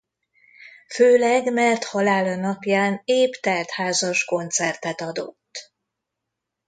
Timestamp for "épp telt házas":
3.05-4.25